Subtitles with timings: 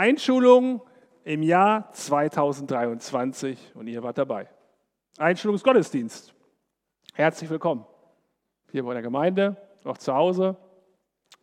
[0.00, 0.80] Einschulung
[1.24, 4.48] im Jahr 2023 und ihr wart dabei.
[5.18, 6.32] Einschulungsgottesdienst.
[7.12, 7.84] Herzlich willkommen.
[8.72, 10.56] Hier bei der Gemeinde, auch zu Hause,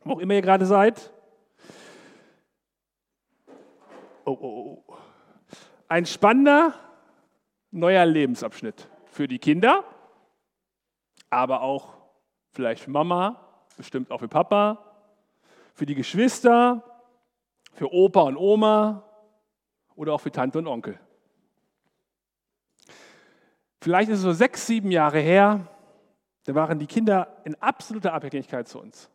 [0.03, 1.13] wo auch immer ihr gerade seid.
[4.25, 4.95] Oh, oh, oh.
[5.87, 6.73] Ein spannender
[7.69, 9.83] neuer Lebensabschnitt für die Kinder,
[11.29, 11.93] aber auch
[12.53, 13.39] vielleicht für Mama,
[13.77, 14.83] bestimmt auch für Papa,
[15.75, 16.96] für die Geschwister,
[17.77, 19.03] für Opa und Oma
[19.95, 20.99] oder auch für Tante und Onkel.
[23.79, 25.67] Vielleicht ist es so sechs, sieben Jahre her,
[26.45, 29.11] da waren die Kinder in absoluter Abhängigkeit zu uns.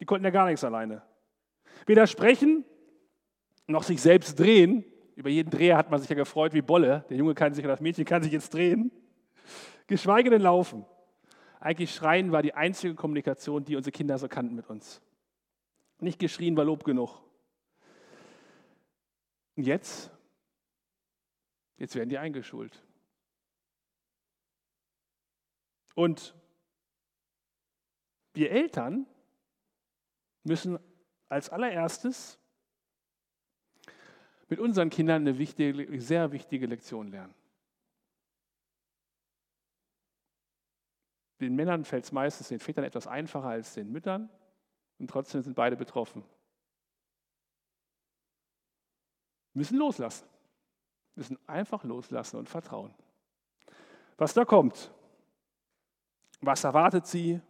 [0.00, 1.02] Die konnten ja gar nichts alleine.
[1.86, 2.64] Weder sprechen
[3.68, 4.84] noch sich selbst drehen.
[5.14, 7.04] Über jeden Dreher hat man sich ja gefreut wie Bolle.
[7.10, 8.90] Der Junge kann sich oder das Mädchen kann sich jetzt drehen.
[9.86, 10.84] Geschweige denn laufen.
[11.60, 15.00] Eigentlich schreien war die einzige Kommunikation, die unsere Kinder so kannten mit uns.
[16.00, 17.22] Nicht geschrien war Lob genug.
[19.56, 20.10] Und jetzt?
[21.76, 22.82] Jetzt werden die eingeschult.
[25.94, 26.34] Und
[28.34, 29.06] wir Eltern
[30.42, 30.78] müssen
[31.28, 32.38] als allererstes
[34.48, 37.34] mit unseren Kindern eine wichtige, sehr wichtige Lektion lernen.
[41.40, 44.30] Den Männern fällt es meistens den Vätern etwas einfacher als den Müttern
[44.98, 46.22] und trotzdem sind beide betroffen.
[46.22, 46.28] Wir
[49.54, 50.26] müssen loslassen.
[51.14, 52.94] Müssen einfach loslassen und vertrauen.
[54.16, 54.92] Was da kommt,
[56.40, 57.40] was erwartet sie?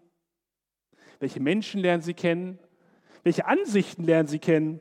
[1.21, 2.59] Welche Menschen lernen sie kennen?
[3.23, 4.81] Welche Ansichten lernen sie kennen?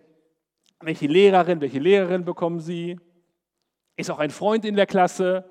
[0.80, 3.00] Welche Lehrerin, welche Lehrerin bekommen sie?
[3.96, 5.48] Ist auch ein Freund in der Klasse?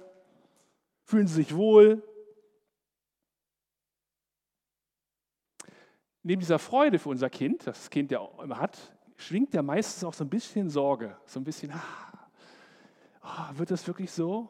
[1.04, 2.02] Fühlen sie sich wohl?
[6.22, 8.78] neben dieser Freude für unser Kind, das das Kind ja immer hat,
[9.20, 12.28] schwingt ja meistens auch so ein bisschen Sorge, so ein bisschen, ah,
[13.22, 14.48] oh, wird das wirklich so?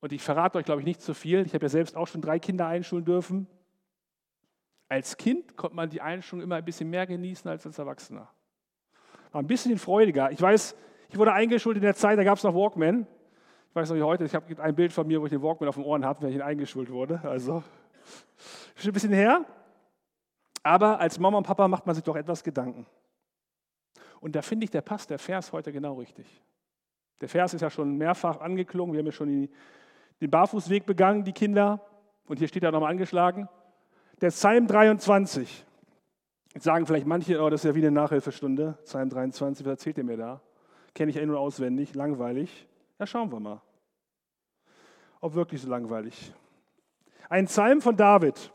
[0.00, 1.44] Und ich verrate euch, glaube ich, nicht zu viel.
[1.44, 3.46] Ich habe ja selbst auch schon drei Kinder einschulen dürfen.
[4.88, 8.28] Als Kind konnte man die Einschulung immer ein bisschen mehr genießen als als Erwachsener.
[9.30, 10.32] War ein bisschen freudiger.
[10.32, 10.74] Ich weiß,
[11.10, 13.06] ich wurde eingeschult in der Zeit, da gab es noch Walkman.
[13.68, 15.68] Ich weiß noch wie heute, ich habe ein Bild von mir, wo ich den Walkman
[15.68, 17.20] auf den Ohren hatte, wenn ich eingeschult wurde.
[17.22, 17.62] Also,
[18.74, 19.44] schon ein bisschen her.
[20.62, 22.86] Aber als Mama und Papa macht man sich doch etwas Gedanken.
[24.20, 26.42] Und da finde ich, der passt der Vers heute genau richtig.
[27.20, 28.92] Der Vers ist ja schon mehrfach angeklungen.
[28.92, 29.48] Wir haben ja schon
[30.20, 31.80] den Barfußweg begangen, die Kinder.
[32.26, 33.48] Und hier steht er nochmal angeschlagen.
[34.20, 35.66] Der Psalm 23.
[36.54, 38.78] Jetzt sagen vielleicht manche, oh, das ist ja wie eine Nachhilfestunde.
[38.84, 40.40] Psalm 23, was erzählt ihr mir da?
[40.94, 42.66] Kenne ich ja nur auswendig, langweilig.
[42.98, 43.62] Ja, schauen wir mal.
[45.20, 46.32] Ob wirklich so langweilig.
[47.28, 48.52] Ein Psalm von David.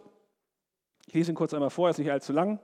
[1.07, 2.59] Ich lese ihn kurz einmal vor, er ist nicht allzu lang.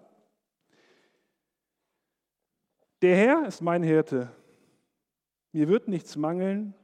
[3.01, 4.29] Der Herr ist mein Hirte.
[5.53, 6.75] Mir wird nichts mangeln.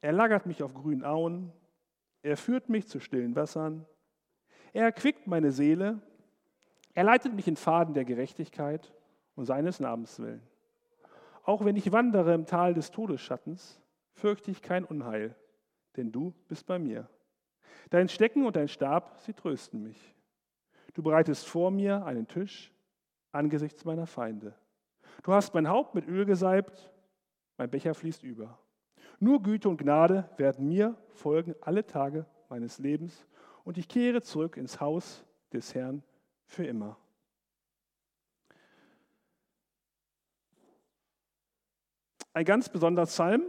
[0.00, 1.52] Er lagert mich auf grünen Auen.
[2.22, 3.84] Er führt mich zu stillen Wassern.
[4.72, 6.00] Er erquickt meine Seele.
[6.94, 8.92] Er leitet mich in Faden der Gerechtigkeit
[9.34, 10.42] und seines Namens willen.
[11.42, 13.80] Auch wenn ich wandere im Tal des Todesschattens,
[14.12, 15.34] fürchte ich kein Unheil,
[15.96, 17.08] denn du bist bei mir.
[17.90, 20.14] Dein Stecken und dein Stab, sie trösten mich.
[20.94, 22.72] Du bereitest vor mir einen Tisch
[23.32, 24.54] angesichts meiner Feinde.
[25.22, 26.90] Du hast mein Haupt mit Öl gesalbt,
[27.56, 28.58] mein Becher fließt über.
[29.20, 33.26] Nur Güte und Gnade werden mir folgen alle Tage meines Lebens
[33.64, 36.02] und ich kehre zurück ins Haus des Herrn
[36.46, 36.96] für immer.
[42.32, 43.42] Ein ganz besonderer Psalm,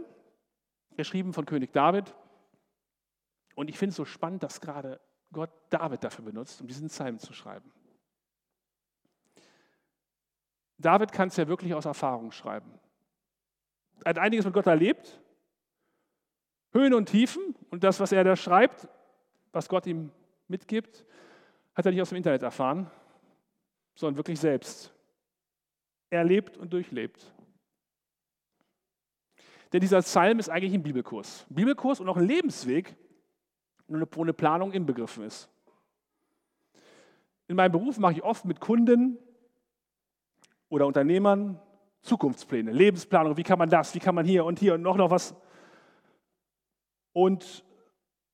[0.96, 2.14] geschrieben von König David.
[3.54, 5.00] Und ich finde es so spannend, dass gerade
[5.32, 7.70] Gott David dafür benutzt, um diesen Psalm zu schreiben.
[10.80, 12.72] David kann es ja wirklich aus Erfahrung schreiben.
[14.02, 15.20] Er hat einiges mit Gott erlebt,
[16.72, 18.88] Höhen und Tiefen und das, was er da schreibt,
[19.52, 20.10] was Gott ihm
[20.48, 21.04] mitgibt,
[21.74, 22.90] hat er nicht aus dem Internet erfahren,
[23.94, 24.92] sondern wirklich selbst.
[26.08, 27.34] Er lebt und durchlebt.
[29.72, 31.46] Denn dieser Psalm ist eigentlich ein Bibelkurs.
[31.50, 32.96] Ein Bibelkurs und auch ein Lebensweg,
[33.86, 35.48] wo eine Planung inbegriffen ist.
[37.48, 39.18] In meinem Beruf mache ich oft mit Kunden
[40.70, 41.60] oder Unternehmern
[42.02, 45.10] Zukunftspläne, Lebensplanung, wie kann man das, wie kann man hier und hier und noch noch
[45.10, 45.34] was.
[47.12, 47.64] Und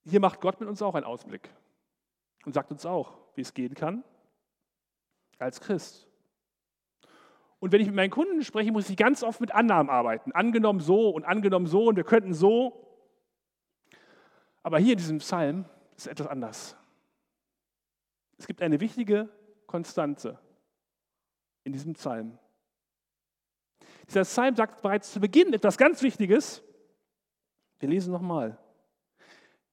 [0.05, 1.51] hier macht Gott mit uns auch einen Ausblick
[2.45, 4.05] und sagt uns auch, wie es gehen kann
[5.39, 6.07] als Christ.
[7.59, 10.31] Und wenn ich mit meinen Kunden spreche, muss ich ganz oft mit Annahmen arbeiten.
[10.33, 12.87] Angenommen so und angenommen so und wir könnten so.
[14.63, 15.65] Aber hier in diesem Psalm
[15.97, 16.77] ist etwas anders.
[18.39, 19.29] Es gibt eine wichtige
[19.67, 20.39] Konstante
[21.67, 22.39] in diesem Psalm.
[24.09, 26.63] Dieser Psalm sagt bereits zu Beginn etwas ganz Wichtiges.
[27.81, 28.57] Wir lesen nochmal.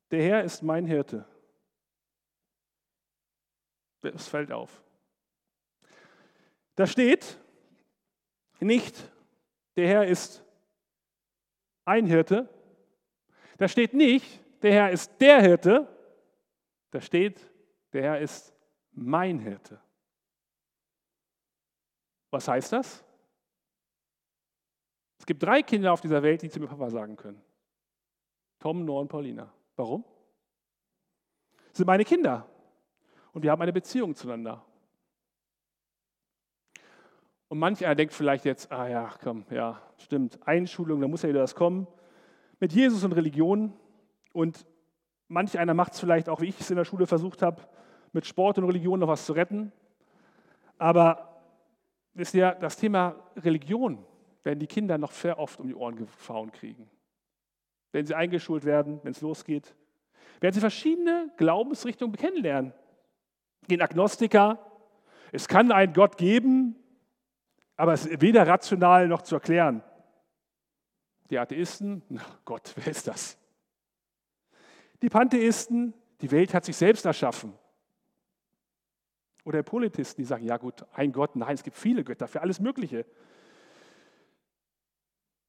[0.09, 1.23] Der Herr ist mein Hirte.
[4.01, 4.83] Es fällt auf.
[6.75, 7.37] Da steht
[8.59, 9.11] nicht,
[9.75, 10.43] der Herr ist
[11.85, 12.49] ein Hirte.
[13.59, 15.87] Da steht nicht, der Herr ist der Hirte.
[16.89, 17.39] Da steht,
[17.93, 18.51] der Herr ist
[18.91, 19.79] mein Hirte.
[22.33, 23.03] Was heißt das?
[25.19, 27.39] Es gibt drei Kinder auf dieser Welt, die zu mir Papa sagen können.
[28.57, 29.53] Tom, Noah und Paulina.
[29.75, 30.03] Warum?
[31.67, 32.49] Das sind meine Kinder.
[33.33, 34.65] Und wir haben eine Beziehung zueinander.
[37.49, 41.29] Und manch einer denkt vielleicht jetzt, ah ja, komm, ja, stimmt, Einschulung, da muss ja
[41.29, 41.85] wieder das kommen.
[42.59, 43.73] Mit Jesus und Religion.
[44.31, 44.65] Und
[45.27, 47.61] manch einer macht es vielleicht auch, wie ich es in der Schule versucht habe,
[48.11, 49.71] mit Sport und Religion noch was zu retten.
[50.79, 51.32] Aber
[52.13, 54.05] wisst ihr, das Thema Religion
[54.43, 56.89] werden die Kinder noch sehr oft um die Ohren gefahren kriegen.
[57.91, 59.75] Wenn sie eingeschult werden, wenn es losgeht,
[60.39, 62.73] werden sie verschiedene Glaubensrichtungen kennenlernen.
[63.69, 64.59] Den Agnostiker,
[65.31, 66.75] es kann einen Gott geben,
[67.77, 69.83] aber es ist weder rational noch zu erklären.
[71.29, 73.37] Die Atheisten, na Gott, wer ist das?
[75.01, 77.53] Die Pantheisten, die Welt hat sich selbst erschaffen.
[79.43, 82.59] Oder Politisten, die sagen, ja gut, ein Gott, nein, es gibt viele Götter für alles
[82.59, 83.05] Mögliche.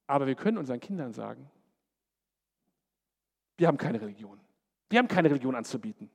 [0.07, 1.49] Aber wir können unseren Kindern sagen,
[3.57, 4.39] wir haben keine Religion.
[4.89, 6.11] Wir haben keine Religion anzubieten.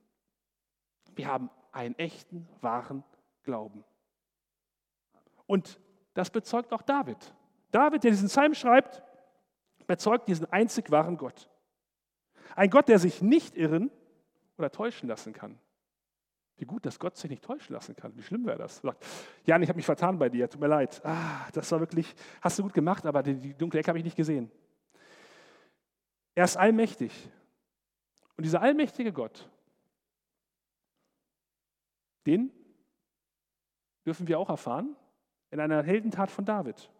[1.15, 3.03] Wir haben einen echten, wahren
[3.43, 3.85] Glauben.
[5.47, 5.81] Und
[6.15, 7.35] das bezeugt auch David.
[7.71, 9.03] David, der diesen Psalm schreibt,
[9.87, 11.49] bezeugt diesen einzig wahren Gott.
[12.55, 13.91] Ein Gott, der sich nicht irren
[14.59, 15.59] oder täuschen lassen kann.
[16.61, 18.15] Wie gut, dass Gott sich nicht täuschen lassen kann.
[18.19, 18.77] Wie schlimm wäre das?
[18.77, 19.03] Sagt,
[19.47, 21.01] Jan, ich habe mich vertan bei dir, tut mir leid.
[21.03, 24.05] Ah, das war wirklich, hast du gut gemacht, aber die, die dunkle Ecke habe ich
[24.05, 24.51] nicht gesehen.
[26.35, 27.13] Er ist allmächtig.
[28.37, 29.49] Und dieser allmächtige Gott,
[32.27, 32.53] den
[34.05, 34.95] dürfen wir auch erfahren
[35.51, 36.91] in einer Heldentat von David.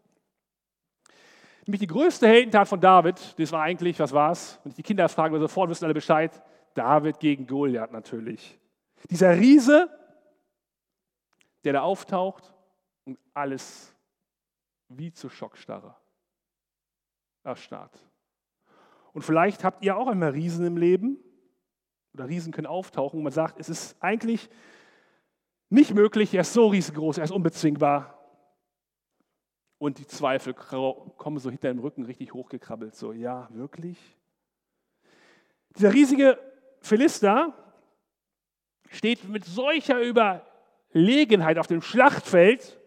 [1.67, 4.59] Nämlich die größte Heldentat von David, das war eigentlich, was war es?
[4.65, 6.43] Und die Kinder fragen wir sofort, wissen alle Bescheid.
[6.73, 8.59] David gegen Goliath natürlich.
[9.09, 9.89] Dieser Riese,
[11.65, 12.55] der da auftaucht
[13.05, 13.95] und alles
[14.89, 15.97] wie zu Schockstarre
[17.43, 17.99] erstarrt.
[19.13, 21.19] Und vielleicht habt ihr auch einmal Riesen im Leben
[22.13, 24.51] oder Riesen können auftauchen und man sagt, es ist eigentlich
[25.69, 28.17] nicht möglich, er ist so riesengroß, er ist unbezwingbar.
[29.79, 32.95] Und die Zweifel kommen so hinter dem Rücken richtig hochgekrabbelt.
[32.95, 33.99] So, ja, wirklich?
[35.77, 36.39] Dieser riesige
[36.81, 37.55] Philister
[38.91, 42.79] steht mit solcher Überlegenheit auf dem Schlachtfeld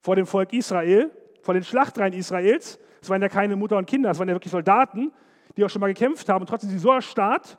[0.00, 1.10] vor dem Volk Israel,
[1.42, 2.78] vor den Schlachtreihen Israels.
[3.02, 5.12] Es waren ja keine Mutter und Kinder, es waren ja wirklich Soldaten,
[5.56, 6.42] die auch schon mal gekämpft haben.
[6.42, 7.58] Und trotzdem sind sie so erstarrt,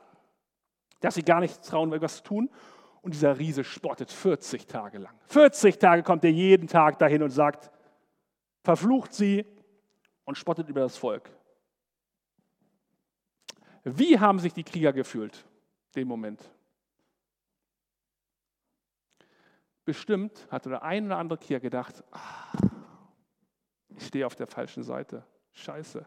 [1.00, 2.50] dass sie gar nicht trauen, etwas zu tun.
[3.02, 5.14] Und dieser Riese spottet 40 Tage lang.
[5.26, 7.70] 40 Tage kommt er jeden Tag dahin und sagt,
[8.64, 9.44] verflucht sie
[10.24, 11.30] und spottet über das Volk.
[13.84, 15.44] Wie haben sich die Krieger gefühlt,
[15.94, 16.50] den Moment?
[19.86, 22.58] Bestimmt hatte der ein oder andere Krieger gedacht, ah,
[23.88, 25.24] ich stehe auf der falschen Seite.
[25.52, 26.04] Scheiße.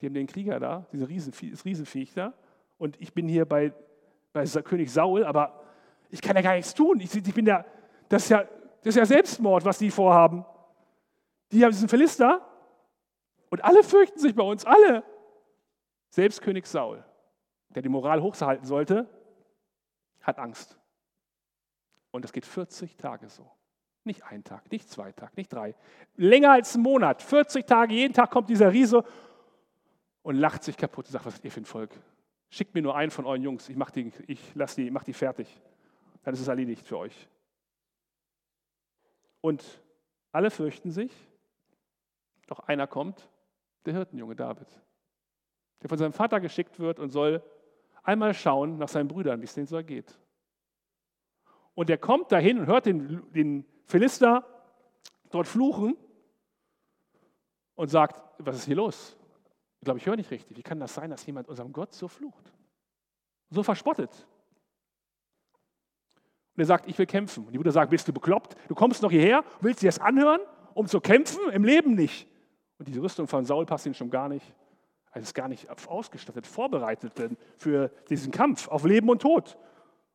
[0.00, 2.32] Die haben den Krieger da, diese Riesenvie das Riesenviech da,
[2.78, 3.74] und ich bin hier bei,
[4.32, 5.64] bei König Saul, aber
[6.10, 7.00] ich kann ja gar nichts tun.
[7.00, 7.64] Ich, ich bin ja,
[8.08, 8.42] das ist ja,
[8.82, 10.44] das ist ja Selbstmord, was die vorhaben.
[11.50, 12.40] Die haben diesen Philister
[13.50, 15.02] und alle fürchten sich bei uns, alle.
[16.08, 17.04] Selbst König Saul,
[17.70, 19.08] der die Moral hochhalten sollte,
[20.20, 20.78] hat Angst.
[22.12, 23.50] Und es geht 40 Tage so.
[24.04, 25.74] Nicht ein Tag, nicht zwei Tage, nicht drei.
[26.16, 27.22] Länger als einen Monat.
[27.22, 29.04] 40 Tage, jeden Tag kommt dieser Riese
[30.22, 31.90] und lacht sich kaputt und sagt, was seid ihr für ein Volk?
[32.50, 35.12] Schickt mir nur einen von euren Jungs, ich mach die, ich lass die, mach die
[35.12, 35.60] fertig.
[36.22, 37.28] Dann ist es erledigt für euch.
[39.40, 39.64] Und
[40.30, 41.12] alle fürchten sich
[42.46, 43.28] doch einer kommt,
[43.86, 44.68] der Hirtenjunge David,
[45.80, 47.42] der von seinem Vater geschickt wird und soll
[48.02, 50.18] einmal schauen nach seinen Brüdern, wie es denen so geht.
[51.74, 54.44] Und er kommt dahin und hört den, den Philister
[55.30, 55.96] dort fluchen
[57.74, 59.16] und sagt, was ist hier los?
[59.80, 60.56] Ich glaube, ich höre nicht richtig.
[60.56, 62.52] Wie kann das sein, dass jemand unserem Gott so flucht?
[63.50, 64.10] So verspottet.
[66.54, 67.46] Und er sagt, ich will kämpfen.
[67.46, 68.56] Und die Mutter sagt, bist du bekloppt?
[68.68, 70.40] Du kommst noch hierher, willst dir das anhören,
[70.74, 71.50] um zu kämpfen?
[71.50, 72.28] Im Leben nicht.
[72.78, 74.54] Und diese Rüstung von Saul passt ihm schon gar nicht.
[75.12, 77.12] Er ist gar nicht ausgestattet, vorbereitet
[77.56, 79.58] für diesen Kampf auf Leben und Tod.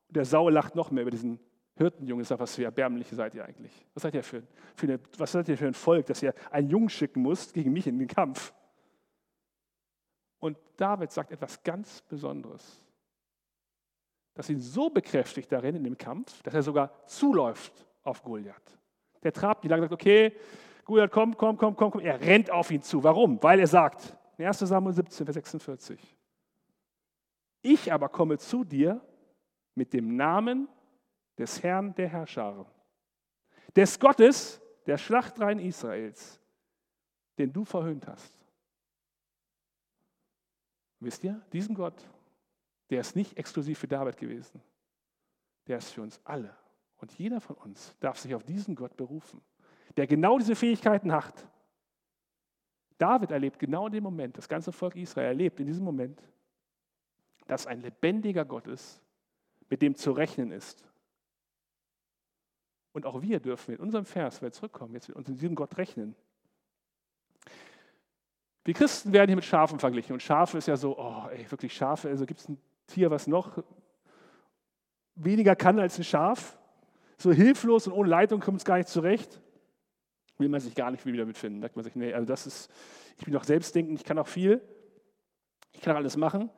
[0.07, 1.39] Und der Saul lacht noch mehr über diesen
[1.77, 3.85] Hirtenjunge sagt, was für erbärmliche seid ihr eigentlich?
[3.93, 4.43] Was seid ihr für,
[4.75, 7.71] für eine, was seid ihr für ein Volk, dass ihr einen Jungen schicken musst gegen
[7.71, 8.53] mich in den Kampf?
[10.39, 12.83] Und David sagt etwas ganz Besonderes,
[14.33, 18.77] das ihn so bekräftigt darin in dem Kampf, dass er sogar zuläuft auf Goliath.
[19.23, 20.33] Der trabt die lang sagt, okay,
[20.85, 22.01] Goliath, komm, komm, komm, komm, komm.
[22.01, 23.03] Er rennt auf ihn zu.
[23.03, 23.41] Warum?
[23.43, 26.17] Weil er sagt, 1 Samuel 17, Vers 46,
[27.61, 29.01] ich aber komme zu dir
[29.77, 30.67] mit dem Namen
[31.37, 32.65] des Herrn der Herrscher,
[33.75, 36.41] des Gottes der Schlachtreihen Israels,
[37.37, 38.33] den du verhöhnt hast.
[40.99, 42.09] Wisst ihr, diesen Gott,
[42.89, 44.61] der ist nicht exklusiv für David gewesen,
[45.67, 46.57] der ist für uns alle.
[46.97, 49.41] Und jeder von uns darf sich auf diesen Gott berufen,
[49.95, 51.47] der genau diese Fähigkeiten hat.
[52.97, 56.19] David erlebt genau in dem Moment, das ganze Volk Israel erlebt in diesem Moment,
[57.45, 59.03] dass ein lebendiger Gott ist,
[59.69, 60.83] mit dem zu rechnen ist.
[62.93, 65.55] Und auch wir dürfen in unserem Vers, wenn wir zurückkommen, jetzt mit uns in diesem
[65.55, 66.15] Gott rechnen.
[68.63, 70.13] Wir Christen werden hier mit Schafen verglichen.
[70.13, 72.57] Und Schafe ist ja so, oh, ey, wirklich Schafe, also gibt es ein
[72.87, 73.63] Tier, was noch
[75.15, 76.57] weniger kann als ein Schaf?
[77.17, 79.41] So hilflos und ohne Leitung kommt es gar nicht zurecht.
[80.37, 81.59] Will man sich gar nicht wieder mitfinden.
[81.59, 82.71] Merkt man sich, nee, also das ist,
[83.17, 84.61] ich bin doch selbstdenkend, ich kann auch viel,
[85.71, 86.49] ich kann auch alles machen.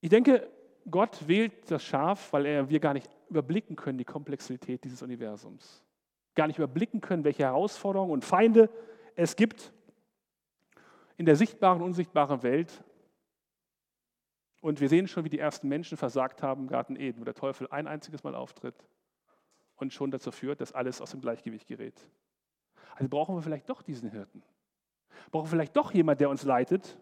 [0.00, 0.48] Ich denke,
[0.90, 5.82] Gott wählt das Schaf, weil er, wir gar nicht überblicken können, die Komplexität dieses Universums.
[6.34, 8.70] Gar nicht überblicken können, welche Herausforderungen und Feinde
[9.16, 9.72] es gibt
[11.16, 12.84] in der sichtbaren und unsichtbaren Welt.
[14.60, 17.34] Und wir sehen schon, wie die ersten Menschen versagt haben im Garten Eden, wo der
[17.34, 18.86] Teufel ein einziges Mal auftritt
[19.76, 22.08] und schon dazu führt, dass alles aus dem Gleichgewicht gerät.
[22.94, 24.42] Also brauchen wir vielleicht doch diesen Hirten.
[25.30, 26.98] Brauchen wir vielleicht doch jemand, der uns leitet.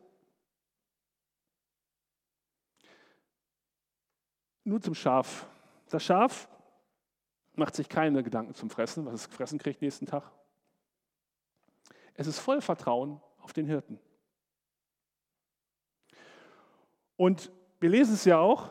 [4.65, 5.47] Nur zum Schaf.
[5.91, 6.49] Das Schaf
[7.55, 10.31] macht sich keine Gedanken zum Fressen, was es gefressen kriegt nächsten Tag.
[12.15, 14.01] Es ist voll Vertrauen auf den Hirten.
[17.17, 18.71] Und wir lesen es ja auch,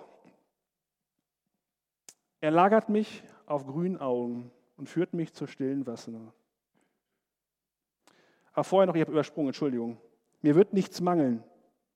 [2.41, 6.33] er lagert mich auf grünen Augen und führt mich zur stillen Wasser.
[8.53, 9.97] Aber vorher noch, ich habe übersprungen, Entschuldigung.
[10.41, 11.43] Mir wird nichts mangeln.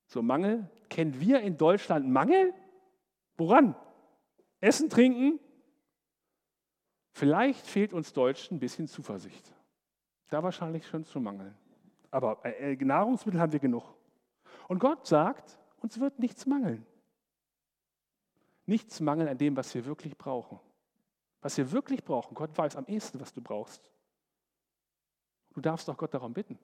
[0.05, 2.53] So Mangel, kennen wir in Deutschland Mangel?
[3.37, 3.75] Woran?
[4.59, 5.39] Essen, trinken?
[7.11, 9.53] Vielleicht fehlt uns Deutschen ein bisschen Zuversicht.
[10.29, 11.55] Da wahrscheinlich schon zu mangeln.
[12.11, 13.83] Aber äh, äh, Nahrungsmittel haben wir genug.
[14.67, 16.85] Und Gott sagt, uns wird nichts mangeln.
[18.65, 20.59] Nichts mangeln an dem, was wir wirklich brauchen.
[21.41, 22.35] Was wir wirklich brauchen.
[22.35, 23.91] Gott weiß am ehesten, was du brauchst.
[25.53, 26.59] Du darfst doch Gott darum bitten.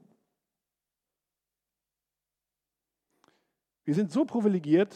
[3.86, 4.96] Wir sind so privilegiert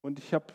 [0.00, 0.46] und ich habe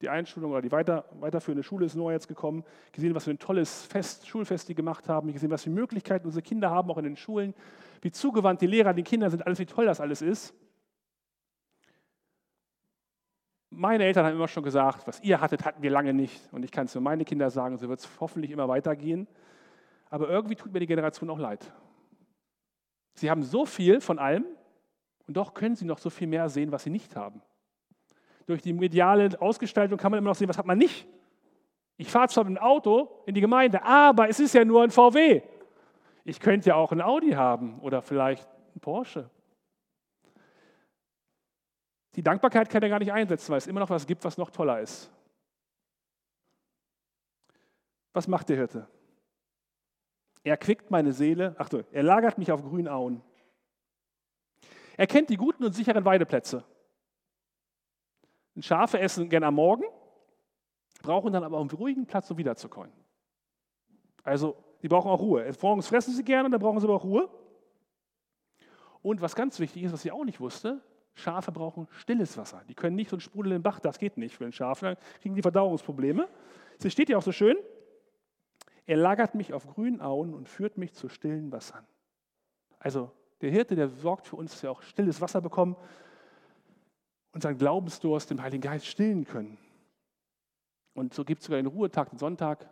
[0.00, 3.38] die Einschulung oder die weiter, weiterführende Schule ist neu jetzt gekommen, gesehen, was für ein
[3.38, 7.04] tolles Fest, Schulfest die gemacht haben, gesehen, was für Möglichkeiten unsere Kinder haben, auch in
[7.04, 7.54] den Schulen,
[8.00, 10.54] wie zugewandt die Lehrer den Kindern sind, alles, wie toll das alles ist.
[13.68, 16.52] Meine Eltern haben immer schon gesagt, was ihr hattet, hatten wir lange nicht.
[16.52, 19.28] Und ich kann es für meine Kinder sagen, so wird es hoffentlich immer weitergehen.
[20.08, 21.72] Aber irgendwie tut mir die Generation auch leid.
[23.14, 24.44] Sie haben so viel von allem
[25.26, 27.42] und doch können sie noch so viel mehr sehen, was sie nicht haben.
[28.50, 31.06] Durch die mediale Ausgestaltung kann man immer noch sehen, was hat man nicht.
[31.96, 34.90] Ich fahre zwar mit dem Auto in die Gemeinde, aber es ist ja nur ein
[34.90, 35.42] VW.
[36.24, 39.30] Ich könnte ja auch ein Audi haben oder vielleicht ein Porsche.
[42.16, 44.50] Die Dankbarkeit kann er gar nicht einsetzen, weil es immer noch was gibt, was noch
[44.50, 45.12] toller ist.
[48.12, 48.88] Was macht der Hirte?
[50.42, 53.22] Er quickt meine Seele, ach so, er lagert mich auf grünen Auen.
[54.96, 56.64] Er kennt die guten und sicheren Weideplätze.
[58.62, 59.84] Schafe essen gern am Morgen,
[61.02, 62.92] brauchen dann aber einen ruhigen Platz, um wiederzukommen.
[64.22, 65.50] Also, sie brauchen auch Ruhe.
[65.62, 67.28] Morgens fressen sie gerne, dann brauchen sie aber auch Ruhe.
[69.02, 70.82] Und was ganz wichtig ist, was ich auch nicht wusste,
[71.14, 72.62] Schafe brauchen stilles Wasser.
[72.68, 74.96] Die können nicht so ein Sprudel im Bach, das geht nicht für den Schafe, dann
[75.20, 76.28] kriegen die Verdauungsprobleme.
[76.78, 77.56] Es steht ja auch so schön,
[78.86, 81.86] er lagert mich auf grünen Auen und führt mich zu stillen Wassern.
[82.78, 85.76] Also der Hirte, der sorgt für uns, dass wir auch stilles Wasser bekommen,
[87.32, 89.58] unseren Glaubensdurst dem Heiligen Geist stillen können.
[90.94, 92.68] Und so gibt es sogar den Ruhetag, den Sonntag.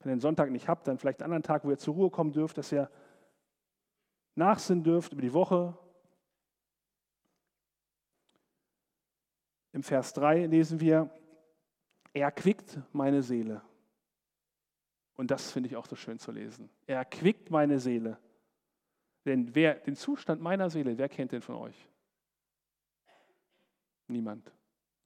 [0.00, 2.10] Wenn ihr den Sonntag nicht habt, dann vielleicht einen anderen Tag, wo ihr zur Ruhe
[2.10, 2.90] kommen dürft, dass ihr
[4.34, 5.76] nachsinnen dürft über die Woche.
[9.72, 11.10] Im Vers 3 lesen wir,
[12.12, 13.62] er quickt meine Seele.
[15.14, 16.70] Und das finde ich auch so schön zu lesen.
[16.86, 18.18] Er quickt meine Seele.
[19.24, 21.88] Denn wer den Zustand meiner Seele, wer kennt den von euch?
[24.08, 24.50] Niemand.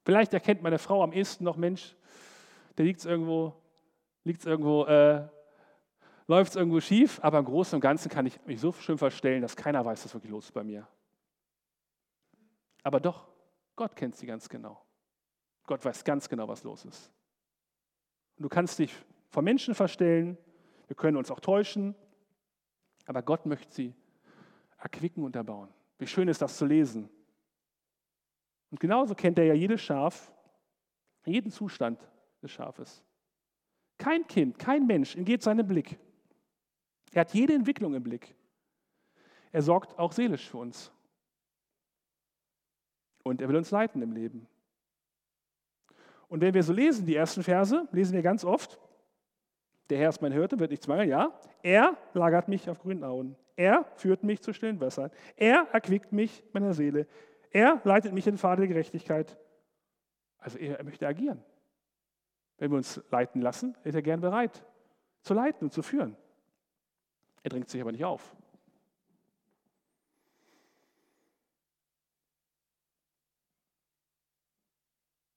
[0.04, 1.94] Vielleicht erkennt meine Frau am ehesten noch, Mensch,
[2.76, 3.62] der liegt irgendwo
[4.24, 5.26] Liegt es irgendwo, äh,
[6.26, 9.42] läuft es irgendwo schief, aber im Großen und Ganzen kann ich mich so schön verstellen,
[9.42, 10.86] dass keiner weiß, was wirklich los ist bei mir.
[12.84, 13.28] Aber doch,
[13.74, 14.80] Gott kennt sie ganz genau.
[15.64, 17.12] Gott weiß ganz genau, was los ist.
[18.36, 18.92] Und du kannst dich
[19.28, 20.38] vor Menschen verstellen,
[20.86, 21.94] wir können uns auch täuschen,
[23.06, 23.94] aber Gott möchte sie
[24.78, 25.68] erquicken und erbauen.
[25.98, 27.08] Wie schön ist das zu lesen.
[28.72, 30.32] Und genauso kennt er ja jedes Schaf,
[31.26, 32.00] jeden Zustand
[32.42, 33.04] des Schafes.
[33.98, 35.98] Kein Kind, kein Mensch entgeht seinem Blick.
[37.12, 38.34] Er hat jede Entwicklung im Blick.
[39.52, 40.90] Er sorgt auch seelisch für uns.
[43.22, 44.48] Und er will uns leiten im Leben.
[46.28, 48.80] Und wenn wir so lesen, die ersten Verse, lesen wir ganz oft,
[49.90, 51.38] der Herr ist mein Hirte, wird nichts mangeln, ja.
[51.62, 53.36] Er lagert mich auf grünen Auen.
[53.54, 55.10] Er führt mich zu stillen Wässern.
[55.36, 57.06] Er erquickt mich meiner Seele.
[57.52, 59.38] Er leitet mich in Pfade der Gerechtigkeit.
[60.38, 61.44] Also er, er möchte agieren.
[62.58, 64.64] Wenn wir uns leiten lassen, ist er gern bereit
[65.20, 66.16] zu leiten und zu führen.
[67.42, 68.34] Er drängt sich aber nicht auf.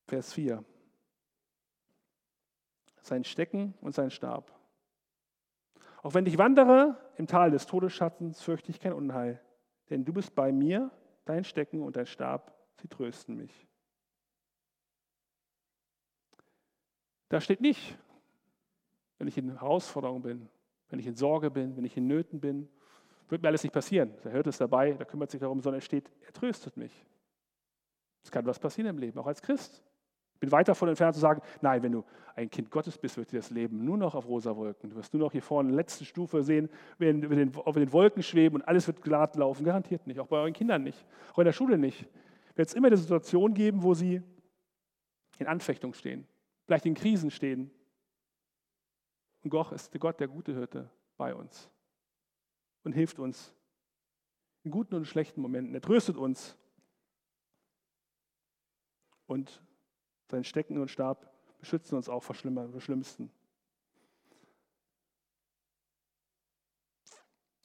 [0.08, 0.64] Vers 4
[3.06, 4.52] sein Stecken und sein Stab.
[6.02, 9.42] Auch wenn ich wandere im Tal des Todesschattens, fürchte ich kein Unheil,
[9.90, 10.92] denn du bist bei mir,
[11.26, 13.68] dein Stecken und dein Stab, sie trösten mich.
[17.30, 17.98] Da steht nicht,
[19.18, 20.50] wenn ich in Herausforderung bin,
[20.90, 22.70] wenn ich in Sorge bin, wenn ich in Nöten bin,
[23.28, 24.16] wird mir alles nicht passieren.
[24.24, 27.06] Der hört es dabei, der kümmert sich darum, sondern es steht, er tröstet mich.
[28.24, 29.84] Es kann was passieren im Leben, auch als Christ.
[30.46, 32.04] Bin weit davon entfernt zu sagen, nein, wenn du
[32.36, 34.92] ein Kind Gottes bist, wird dir das Leben nur noch auf rosa Wolken.
[34.92, 37.92] Du wirst nur noch hier vorne die letzte Stufe sehen, wenn über den, auf den
[37.92, 39.66] Wolken schweben und alles wird glatt laufen.
[39.66, 40.20] Garantiert nicht.
[40.20, 41.04] Auch bei euren Kindern nicht.
[41.34, 42.08] Auch in der Schule nicht.
[42.56, 44.22] Wird es immer eine Situation geben, wo sie
[45.40, 46.28] in Anfechtung stehen,
[46.66, 47.72] vielleicht in Krisen stehen.
[49.44, 51.70] Und Gott ist der Gott, der gute Hirte bei uns
[52.84, 53.54] und hilft uns
[54.64, 55.74] in guten und schlechten Momenten.
[55.74, 56.56] Er tröstet uns
[59.26, 59.62] und
[60.28, 63.32] sein Stecken und Stab beschützen uns auch vor Schlimmsten.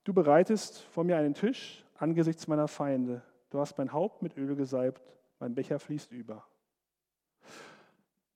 [0.04, 3.22] Du bereitest vor mir einen Tisch angesichts meiner Feinde.
[3.50, 5.02] Du hast mein Haupt mit Öl gesalbt,
[5.38, 6.46] mein Becher fließt über.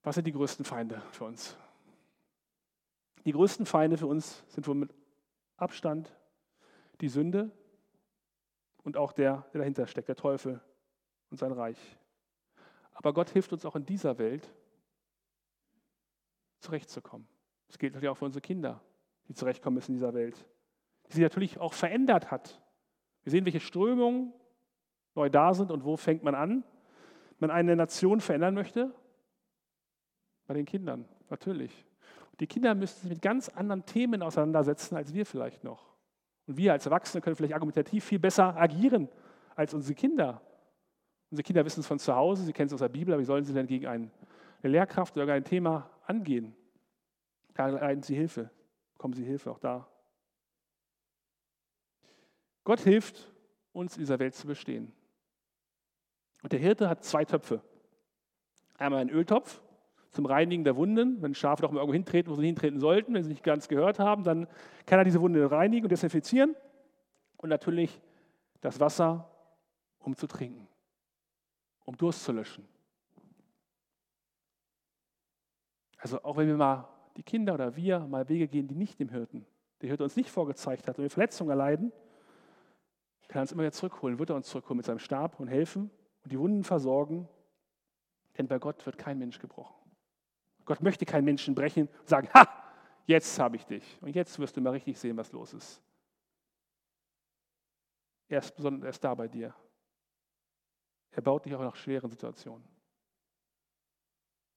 [0.02, 1.56] Was sind die größten Feinde für uns?
[3.24, 4.94] Die größten Feinde für uns sind wohl mit
[5.56, 6.14] Abstand
[7.00, 7.50] die Sünde
[8.82, 10.60] und auch der, der dahinter steckt, der Teufel
[11.30, 11.78] und sein Reich.
[12.94, 14.48] Aber Gott hilft uns auch in dieser Welt
[16.61, 17.28] zurechtzukommen.
[17.66, 18.80] Das gilt natürlich auch für unsere Kinder,
[19.28, 20.46] die zurechtkommen müssen in dieser Welt.
[21.09, 22.62] Die sich natürlich auch verändert hat.
[23.22, 24.33] Wir sehen, welche Strömungen
[25.14, 26.64] neu da sind und wo fängt man an.
[27.38, 28.94] Wenn man eine Nation verändern möchte,
[30.46, 31.85] bei den Kindern, natürlich.
[32.40, 35.94] Die Kinder müssen sich mit ganz anderen Themen auseinandersetzen als wir vielleicht noch.
[36.46, 39.09] Und wir als Erwachsene können vielleicht argumentativ viel besser agieren
[39.57, 40.40] als unsere Kinder.
[41.35, 43.27] Unsere Kinder wissen es von zu Hause, sie kennen es aus der Bibel, aber wie
[43.27, 44.09] sollen sie denn gegen eine
[44.62, 46.55] Lehrkraft oder ein Thema angehen?
[47.55, 48.51] Da leiden sie Hilfe,
[48.92, 49.88] bekommen sie Hilfe auch da.
[52.62, 53.33] Gott hilft
[53.73, 54.92] uns in dieser Welt zu bestehen.
[56.44, 57.61] Und der Hirte hat zwei Töpfe.
[58.79, 59.61] Einmal einen Öltopf
[60.12, 61.20] zum Reinigen der Wunden.
[61.20, 63.99] Wenn Schafe doch mal irgendwo hintreten, wo sie hintreten sollten, wenn sie nicht ganz gehört
[63.99, 64.47] haben, dann
[64.87, 66.55] kann er diese Wunde reinigen und desinfizieren.
[67.38, 68.01] Und natürlich
[68.61, 69.29] das Wasser,
[69.99, 70.68] um zu trinken
[71.85, 72.66] um Durst zu löschen.
[75.99, 79.09] Also auch wenn wir mal die Kinder oder wir mal Wege gehen, die nicht dem
[79.09, 79.47] Hirten,
[79.81, 81.92] der Hirte uns nicht vorgezeigt hat und wir Verletzungen erleiden,
[83.29, 85.90] kann er uns immer wieder zurückholen, wird er uns zurückholen mit seinem Stab und helfen
[86.23, 87.29] und die Wunden versorgen,
[88.37, 89.75] denn bei Gott wird kein Mensch gebrochen.
[90.64, 92.47] Gott möchte keinen Menschen brechen und sagen, ha,
[93.07, 95.83] jetzt habe ich dich und jetzt wirst du mal richtig sehen, was los ist.
[98.29, 99.55] Er ist, er ist da bei dir.
[101.14, 102.66] Er baut dich auch nach schweren Situationen.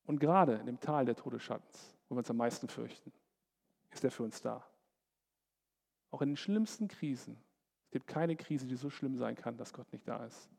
[0.06, 3.12] Und gerade in dem Tal der Todesschattens, wo wir uns am meisten fürchten,
[3.92, 4.66] ist er für uns da.
[6.12, 7.38] Auch in den schlimmsten Krisen.
[7.86, 10.50] Es gibt keine Krise, die so schlimm sein kann, dass Gott nicht da ist.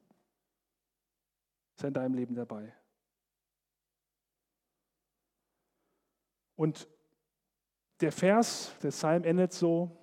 [1.76, 2.72] Ist er in deinem Leben dabei.
[6.56, 6.88] Und
[8.00, 9.96] der Vers, der Psalm endet so,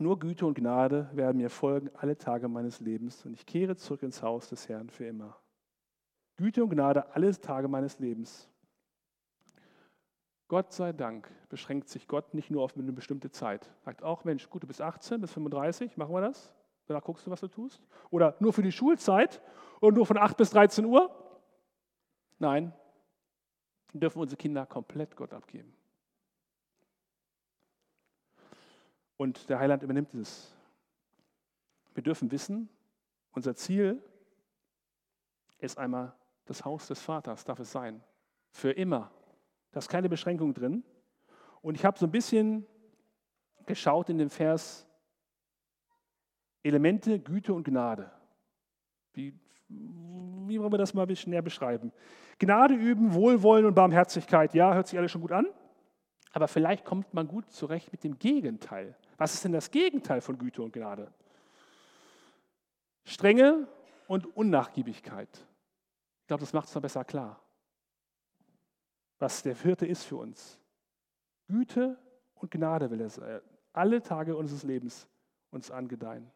[0.00, 4.02] nur Güte und Gnade werden mir folgen alle Tage meines Lebens und ich kehre zurück
[4.02, 5.36] ins Haus des Herrn für immer.
[6.36, 8.48] Güte und Gnade alle Tage meines Lebens.
[10.48, 13.68] Gott sei Dank beschränkt sich Gott nicht nur auf eine bestimmte Zeit.
[13.84, 16.54] Sagt auch, Mensch, gut, du bist 18 bis 35, machen wir das?
[16.86, 17.86] Danach guckst du, was du tust.
[18.10, 19.42] Oder nur für die Schulzeit
[19.80, 21.10] und nur von 8 bis 13 Uhr?
[22.38, 22.72] Nein,
[23.92, 25.74] dürfen unsere Kinder komplett Gott abgeben.
[29.18, 30.56] Und der Heiland übernimmt es.
[31.92, 32.68] Wir dürfen wissen,
[33.32, 34.02] unser Ziel
[35.58, 36.14] ist einmal
[36.46, 38.00] das Haus des Vaters, darf es sein.
[38.52, 39.10] Für immer.
[39.72, 40.84] Da ist keine Beschränkung drin.
[41.60, 42.64] Und ich habe so ein bisschen
[43.66, 44.86] geschaut in dem Vers
[46.62, 48.10] Elemente, Güte und Gnade.
[49.14, 49.34] Wie,
[49.68, 51.92] wie wollen wir das mal ein bisschen näher beschreiben?
[52.38, 55.46] Gnade üben, Wohlwollen und Barmherzigkeit, ja, hört sich alles schon gut an.
[56.32, 58.94] Aber vielleicht kommt man gut zurecht mit dem Gegenteil.
[59.18, 61.12] Was ist denn das Gegenteil von Güte und Gnade?
[63.04, 63.66] Strenge
[64.06, 65.28] und Unnachgiebigkeit.
[66.20, 67.40] Ich glaube, das macht es noch besser klar,
[69.18, 70.58] was der Vierte ist für uns.
[71.48, 71.98] Güte
[72.34, 75.08] und Gnade will er alle Tage unseres Lebens
[75.50, 76.30] uns angedeihen.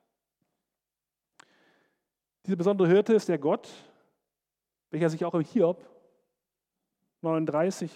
[2.44, 3.70] Dieser besondere Hirte ist der Gott,
[4.90, 5.88] welcher sich auch im Hiob
[7.20, 7.92] 39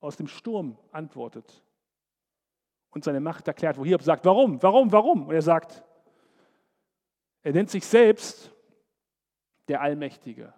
[0.00, 1.62] aus dem Sturm antwortet
[2.90, 5.26] und seine Macht erklärt, wo Hiob sagt, warum, warum, warum?
[5.28, 5.82] Und er sagt,
[7.42, 8.52] er nennt sich selbst
[9.68, 10.52] der Allmächtige.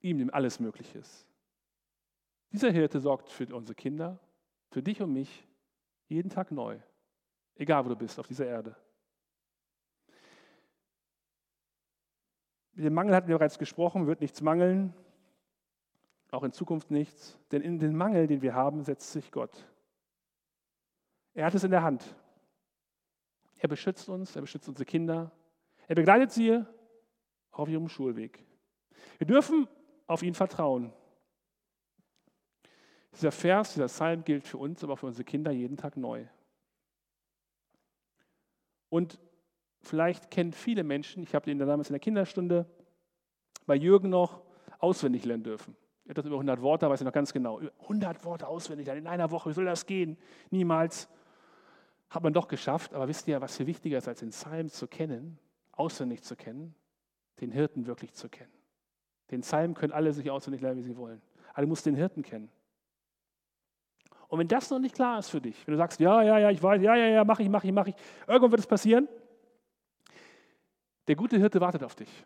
[0.00, 1.26] Ihm dem alles möglich ist.
[2.52, 4.18] Dieser Hirte sorgt für unsere Kinder,
[4.70, 5.46] für dich und mich,
[6.08, 6.78] jeden Tag neu,
[7.56, 8.76] egal wo du bist auf dieser Erde.
[12.72, 14.92] Mit dem Mangel hatten wir bereits gesprochen, wird nichts mangeln,
[16.30, 19.66] auch in Zukunft nichts, denn in den Mangel, den wir haben, setzt sich Gott.
[21.36, 22.02] Er hat es in der Hand.
[23.58, 25.30] Er beschützt uns, er beschützt unsere Kinder,
[25.86, 26.64] er begleitet sie
[27.50, 28.42] auf ihrem Schulweg.
[29.18, 29.68] Wir dürfen
[30.06, 30.94] auf ihn vertrauen.
[33.12, 36.26] Dieser Vers, dieser Psalm gilt für uns, aber auch für unsere Kinder jeden Tag neu.
[38.88, 39.18] Und
[39.82, 42.64] vielleicht kennen viele Menschen, ich habe den damals in der Kinderstunde
[43.66, 44.40] bei Jürgen noch
[44.78, 45.76] auswendig lernen dürfen.
[46.06, 47.60] Etwas über 100 Worte, weiß ich noch ganz genau.
[47.80, 50.16] 100 Worte auswendig lernen in einer Woche, wie soll das gehen?
[50.50, 51.10] Niemals.
[52.10, 54.86] Hat man doch geschafft, aber wisst ihr, was viel wichtiger ist, als den Psalm zu
[54.86, 55.38] kennen,
[55.72, 56.74] auswendig zu kennen?
[57.40, 58.52] Den Hirten wirklich zu kennen.
[59.30, 61.20] Den Psalm können alle sich auswendig lernen, wie sie wollen.
[61.52, 62.50] Aber du musst den Hirten kennen.
[64.28, 66.50] Und wenn das noch nicht klar ist für dich, wenn du sagst, ja, ja, ja,
[66.50, 67.94] ich weiß, ja, ja, ja, mach ich, mach ich, mach ich,
[68.26, 69.08] irgendwann wird es passieren.
[71.06, 72.24] Der gute Hirte wartet auf dich.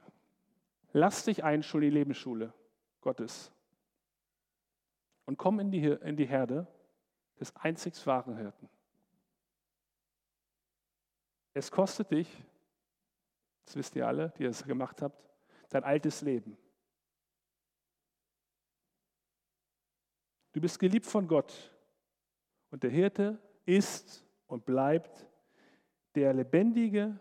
[0.93, 2.53] Lass dich einschulen in die Lebensschule
[3.01, 3.53] Gottes
[5.27, 6.66] und komm in die, in die Herde
[7.38, 8.69] des einzig wahren Hirten.
[11.61, 12.42] Es kostet dich,
[13.66, 15.23] das wisst ihr alle, die es gemacht habt,
[15.68, 16.57] dein altes Leben.
[20.53, 21.53] Du bist geliebt von Gott
[22.70, 25.27] und der Hirte ist und bleibt
[26.14, 27.20] der lebendige,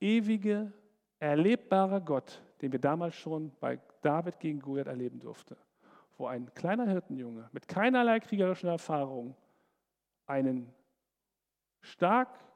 [0.00, 0.72] ewige,
[1.18, 5.58] erlebbare Gott, den wir damals schon bei David gegen Goliath erleben durften,
[6.16, 9.36] wo ein kleiner Hirtenjunge mit keinerlei kriegerischen Erfahrung
[10.24, 10.72] einen
[11.82, 12.47] stark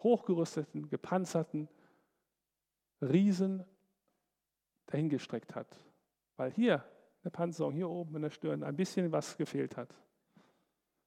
[0.00, 1.68] hochgerüsteten, gepanzerten
[3.00, 3.64] Riesen
[4.86, 5.68] dahingestreckt hat.
[6.36, 6.84] Weil hier
[7.22, 9.94] eine Panzerung, hier oben in der Stirn, ein bisschen was gefehlt hat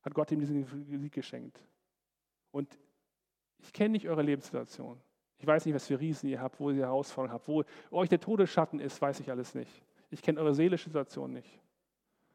[0.04, 0.66] hat Gott ihm diesen
[1.00, 1.60] Sieg geschenkt.
[2.52, 2.78] Und
[3.60, 5.00] ich kenne nicht eure Lebenssituation.
[5.38, 8.20] Ich weiß nicht, was für Riesen ihr habt, wo ihr Herausforderungen habt, wo euch der
[8.20, 9.84] Todesschatten ist, weiß ich alles nicht.
[10.10, 11.60] Ich kenne eure seelische Situation nicht.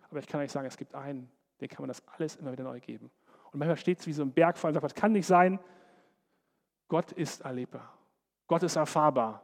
[0.08, 1.28] Aber ich kann euch sagen, es gibt einen,
[1.60, 3.10] den kann man das alles immer wieder neu geben.
[3.52, 5.58] Und manchmal steht es wie so ein Bergfall und sagt, das kann nicht sein.
[6.88, 7.96] Gott ist erlebbar.
[8.46, 9.42] Gott ist erfahrbar.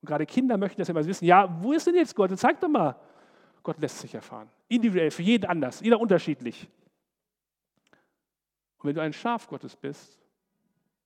[0.00, 1.24] Und gerade Kinder möchten das immer wissen.
[1.24, 2.36] Ja, wo ist denn jetzt Gott?
[2.38, 2.96] Zeig doch mal.
[3.62, 4.48] Gott lässt sich erfahren.
[4.68, 6.68] Individuell, für jeden anders, jeder unterschiedlich.
[8.78, 10.18] Und wenn du ein Schaf Gottes bist,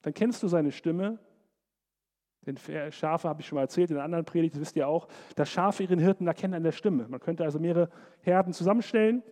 [0.02, 1.18] dann kennst du seine Stimme.
[2.46, 2.56] Denn
[2.92, 5.82] Schafe habe ich schon mal erzählt, in anderen Predigt, das wisst ihr auch, dass Schafe
[5.82, 7.08] ihren Hirten erkennen an der Stimme.
[7.08, 7.88] Man könnte also mehrere
[8.20, 9.22] Herden zusammenstellen.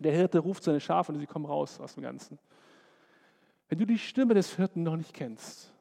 [0.00, 2.38] Der Hirte ruft seine Schafe und sie kommen raus aus dem Ganzen.
[3.72, 5.72] Wenn du die Stimme des Hirten noch nicht kennst,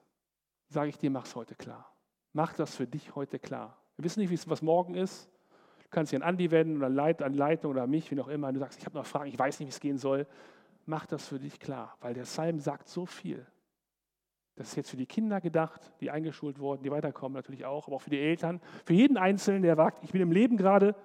[0.70, 1.94] sage ich dir, mach es heute klar.
[2.32, 3.78] Mach das für dich heute klar.
[3.98, 5.30] Wir wissen nicht, was morgen ist.
[5.84, 8.54] Du kannst dich an Andi wenden oder an Leitung oder mich, wie auch immer.
[8.54, 10.26] Du sagst, ich habe noch Fragen, ich weiß nicht, wie es gehen soll
[10.86, 13.46] mach das für dich klar, weil der Psalm sagt so viel.
[14.56, 17.96] Das ist jetzt für die Kinder gedacht, die eingeschult wurden, die weiterkommen natürlich auch, aber
[17.96, 20.96] auch für die Eltern, für jeden Einzelnen, der sagt, ich bin im Leben gerade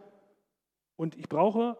[0.96, 1.79] und ich brauche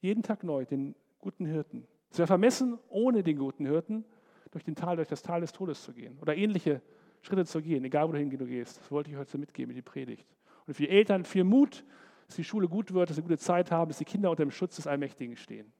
[0.00, 1.86] jeden Tag neu den guten Hirten.
[2.10, 4.04] Es wäre vermessen, ohne den guten Hirten
[4.54, 6.80] durch, den Tal, durch das Tal des Todes zu gehen oder ähnliche
[7.22, 8.78] Schritte zu gehen, egal wohin du gehst.
[8.78, 10.26] Das wollte ich heute mitgeben in die Predigt.
[10.66, 11.84] Und für die Eltern viel Mut,
[12.26, 14.52] dass die Schule gut wird, dass sie gute Zeit haben, dass die Kinder unter dem
[14.52, 15.72] Schutz des Allmächtigen stehen.